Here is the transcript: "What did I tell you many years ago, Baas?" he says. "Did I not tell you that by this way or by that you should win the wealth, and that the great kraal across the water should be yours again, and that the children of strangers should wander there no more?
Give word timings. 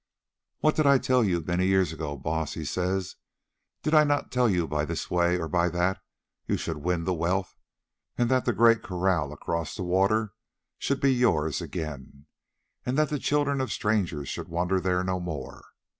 "What 0.61 0.75
did 0.75 0.87
I 0.87 0.97
tell 0.97 1.23
you 1.23 1.41
many 1.41 1.67
years 1.67 1.93
ago, 1.93 2.17
Baas?" 2.17 2.55
he 2.55 2.65
says. 2.65 3.17
"Did 3.83 3.93
I 3.93 4.03
not 4.03 4.31
tell 4.31 4.49
you 4.49 4.61
that 4.61 4.69
by 4.69 4.83
this 4.83 5.11
way 5.11 5.37
or 5.37 5.47
by 5.47 5.69
that 5.69 6.01
you 6.47 6.57
should 6.57 6.77
win 6.77 7.03
the 7.03 7.13
wealth, 7.13 7.53
and 8.17 8.27
that 8.27 8.45
the 8.45 8.51
great 8.51 8.81
kraal 8.81 9.31
across 9.31 9.75
the 9.75 9.83
water 9.83 10.33
should 10.79 11.01
be 11.01 11.13
yours 11.13 11.61
again, 11.61 12.25
and 12.83 12.97
that 12.97 13.09
the 13.09 13.19
children 13.19 13.61
of 13.61 13.71
strangers 13.71 14.27
should 14.27 14.49
wander 14.49 14.79
there 14.79 15.03
no 15.03 15.19
more? 15.19 15.65